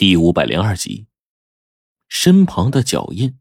[0.00, 1.08] 第五百零二集，
[2.08, 3.34] 身旁的脚印，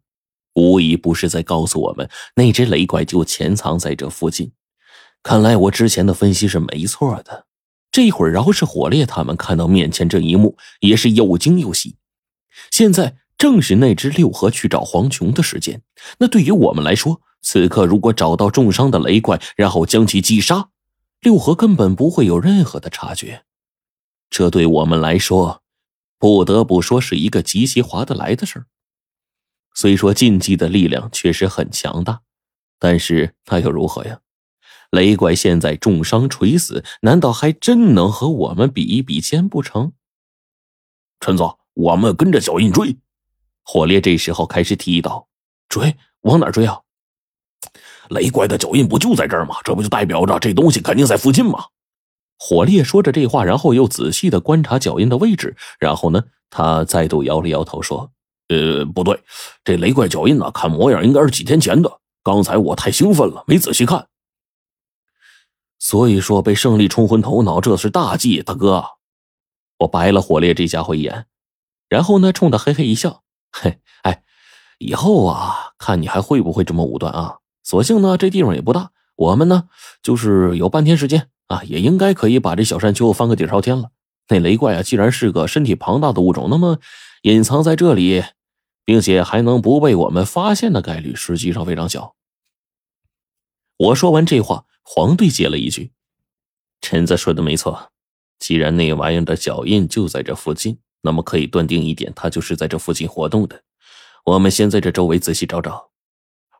[0.56, 4.52] 无疑不是在告诉我们那只雷怪就潜藏在这附近。
[5.24, 7.46] 看来我之前的分析是没错的。
[7.94, 11.96] 这会儿，饶是火烈他们看到面前这一幕，也是又惊又喜。
[12.70, 15.82] 现在正是那只六合去找黄琼的时间。
[16.18, 20.72] 那对于我们来说，此刻如果找到重伤的雷怪，然后将其击杀，
[21.22, 23.46] 六合根本不会有任何的察觉。
[24.30, 25.64] 这对我们来说。
[26.20, 28.66] 不得不说是一个极其划得来的事儿。
[29.74, 32.22] 虽说禁忌的力量确实很强大，
[32.78, 34.20] 但是那又如何呀？
[34.92, 39.94] 雷怪现在重伤垂死，难道还真能和我们比一比肩不成？
[41.20, 42.98] 陈总，我们跟着脚印追。
[43.64, 45.30] 火烈这时候开始提议道
[45.70, 45.96] ：“追？
[46.22, 46.82] 往哪追啊？
[48.10, 49.56] 雷怪的脚印不就在这儿吗？
[49.64, 51.66] 这不就代表着这东西肯定在附近吗？”
[52.42, 58.12] 火烈说着这话，然后又仔细的观察脚印的位置，然后呢，他再度摇了摇头说
[58.48, 59.22] ：“呃，不对，
[59.66, 62.00] 这雷怪脚印呢，看模样应该是几天前的。
[62.24, 64.08] 刚才我太兴奋了，没仔细看。
[65.80, 68.86] 所以说被胜利冲昏头脑，这是大忌，大哥。”
[69.80, 71.26] 我白了火烈这家伙一眼，
[71.90, 74.24] 然后呢，冲他嘿嘿一笑：“嘿，哎，
[74.78, 77.40] 以后啊，看你还会不会这么武断啊？
[77.64, 79.70] 索性呢，这地方也不大，我们呢，
[80.02, 83.92] 就是有半天时间。”啊，也应该可以把这小山丘翻个底朝天了。
[84.30, 86.80] 那雷怪啊，既然是个身体庞大的物种，那么
[87.24, 88.24] 隐藏在这里，
[88.86, 92.16] 并且还能不被我们发现的概率，实际上非常小。
[93.78, 95.92] 我说完这话，黄队接了一句
[96.82, 97.92] ：“陈子说的没错，
[98.38, 103.64] 既然那玩意儿的脚印就在这附近，那么可以断定一点，它就是在这附近活动的。
[104.26, 105.90] 我们先在这周围仔细找找。”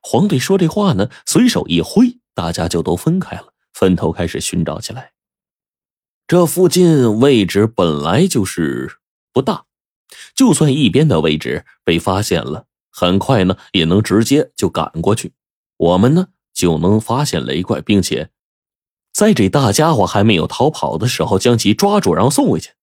[0.02, 3.54] 黄队说这话呢，随手一挥，大家就都分开了。
[3.80, 5.14] 分头开始寻找起来。
[6.28, 8.98] 这附近位置本来就是
[9.32, 9.64] 不大，
[10.36, 15.32] 就算一边的位置被发现了，很快呢也能直接就赶过去，
[15.78, 18.32] 我们呢就能发现雷怪，并且
[19.14, 22.74] 在这大家伙还没有逃跑的时候将其抓住，然后送回去。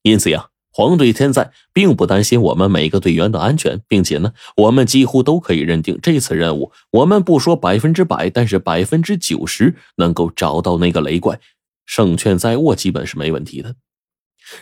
[0.00, 0.48] 因此呀。
[0.76, 11.40] 黄队现在并不担心我们每个队员的安全，并且呢，我们几乎都可以认定这次任务，我们不说百分之百，但是百分之九十能够找到那个雷怪，
[11.86, 13.74] 胜券在握，基本是没问题的。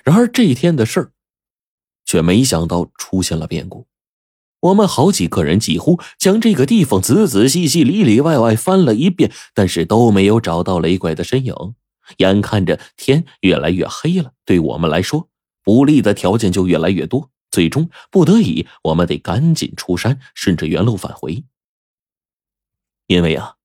[0.05, 1.11] 然而这一天的事儿，
[2.07, 3.89] 却没想到出现了变故。
[4.61, 11.53] 我们好几个人几乎将这个地方仔仔细细、里里外外翻了一遍，但是都没有找到雷怪的身影。
[12.19, 15.29] 眼看着天越来越黑了，对我们来说。
[15.65, 21.43] 不利的条件就越来越多，最终不得已，我们得赶紧出山，顺着原路返回。
[23.07, 23.57] 因为啊，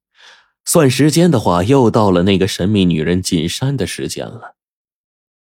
[0.66, 4.56] 算时间的话，又到了那个神秘女人进山的时间了。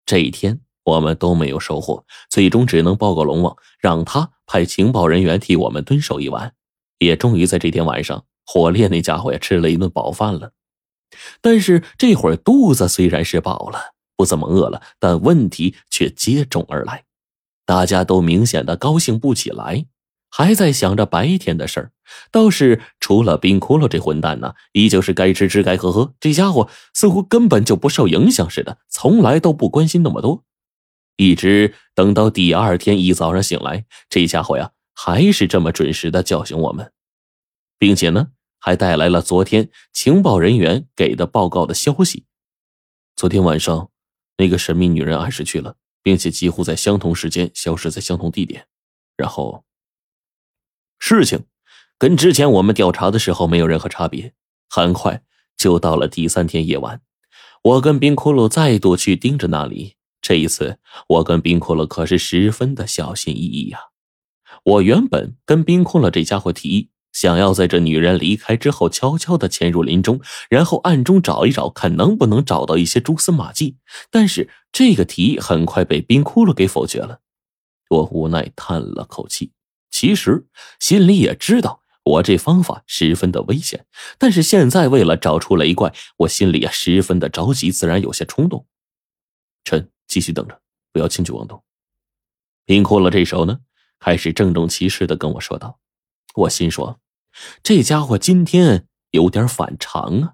[0.05, 6.53] 这一天我们都没有收获，最终只能报告龙王，让他派情报人员替我们蹲守一晚。
[6.97, 10.51] 也终于在这天晚上，火烈那家伙也吃了一顿饱饭了。
[11.41, 13.95] 但是这会儿肚子虽然是饱了。
[14.19, 17.05] 不怎么饿了，但问题却接踵而来，
[17.65, 19.85] 大家都明显的高兴不起来，
[20.29, 21.91] 还在想着白天的事儿。
[22.29, 26.15] 倒是除了冰窟窿这混蛋呢，依旧是该吃吃该喝喝。
[26.19, 30.43] 这家伙似乎根本就不受影响似的，从来都不关心那么多。
[31.15, 36.91] 一直等到第二天一早上醒来，这家伙呀还是这么准时的叫醒我们，
[37.77, 42.25] 并且呢还带来了昨天情报人员给的报告的消息。
[43.15, 43.89] 昨天晚上。
[44.39, 48.67] 那个神秘女人按时去了，并且几乎在相同时间消失在相同地点，
[49.17, 49.65] 然后
[50.97, 51.43] 事情
[51.97, 54.33] 跟之前我们调查的时候没有任何差别。
[54.69, 55.21] 很快
[55.57, 57.01] 就到了第三天夜晚，
[57.63, 59.97] 我跟冰骷髅再度去盯着那里。
[60.21, 63.79] 这一次，我跟冰骷髅可是十分的小心翼翼呀。
[64.63, 66.89] 我原本跟冰骷髅这家伙提议。
[67.11, 73.77] 想要在这女人离开之后，悄悄的潜入林中，然后暗中找一找，看能不能找到一些蛛丝马迹。
[74.11, 77.21] 但是这个提议很快被冰窟窿给否决了。
[77.89, 79.51] 我无奈叹了口气，
[79.89, 80.47] 其实
[80.79, 83.85] 心里也知道我这方法十分的危险，
[84.19, 88.67] 但是现在为了找出雷怪，我心里啊十分的着急，自然有些冲动。
[89.63, 90.61] 臣继续等着，
[90.93, 91.63] 不要轻举妄动。
[92.65, 93.59] 冰窟窿这时候呢，
[93.99, 95.79] 开始郑重其事的跟我说道。
[96.35, 96.99] 我心说，
[97.63, 100.33] 这家伙今天有点反常啊！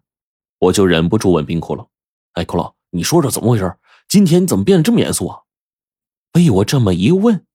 [0.60, 1.88] 我就忍不住问冰窟窿
[2.34, 3.78] ：“哎，骷髅，你说说怎么回事？
[4.08, 5.42] 今天你怎么变得这么严肃啊？”
[6.32, 7.46] 被我这么一问，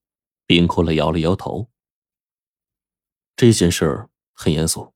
[0.46, 1.68] 冰窟窿摇了摇头
[3.36, 4.92] ：“这件事很严肃，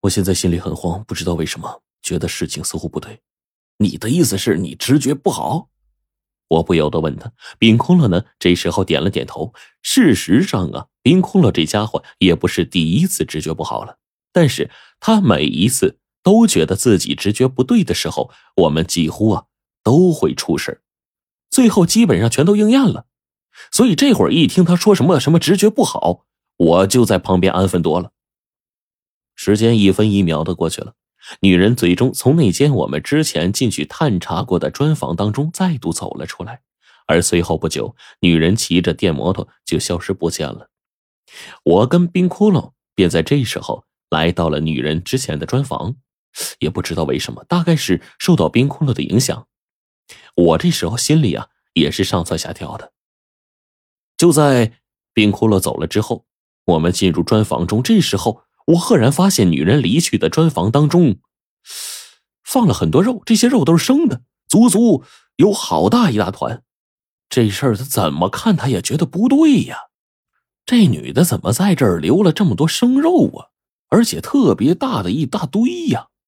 [0.00, 3.20] 我现在心里很慌，不知道为什么，觉得事情似乎不对。
[3.78, 5.68] 你的意思是你直觉不好？”
[6.48, 8.24] 我不由得问他，冰空了呢？
[8.38, 9.52] 这时候点了点头。
[9.82, 13.98] 事实上啊，冰空乐这家伙也不是第一次直觉不好了，
[14.32, 19.44] 但是他每一次都觉得自己直觉不对的时候，我们几乎啊
[19.84, 20.82] 都会出事
[21.48, 23.06] 最后基本上全都应验了。
[23.70, 26.24] 所以这会儿一听他说什么什么直觉不好，
[26.56, 28.10] 我就在旁边安分多了。
[29.36, 30.94] 时间一分一秒的过去了。
[31.38, 36.62] 女人最终从那间我们之前进去探查过的砖房当中再度走了出来，
[37.06, 40.68] 而随后不久，女人骑着电摩托就消失不见了。
[41.64, 45.96] 我跟冰窟窿便在这时候来到了女人之前的砖房，
[46.58, 49.46] 也不知道为什么，大概是受到冰窟窿的影响，
[50.34, 52.92] 我这时候心里啊也是上蹿下跳的。
[54.16, 54.72] 就在
[55.12, 56.26] 冰窟窿走了之后，
[56.64, 58.42] 我们进入砖房中，这时候。
[58.70, 61.20] 我赫然发现，女人离去的砖房当中
[62.42, 65.04] 放了很多肉，这些肉都是生的，足足
[65.36, 66.64] 有好大一大团。
[67.28, 69.78] 这事儿他怎么看他也觉得不对呀？
[70.66, 73.54] 这女的怎么在这儿留了这么多生肉啊？
[73.88, 76.08] 而且特别大的一大堆呀！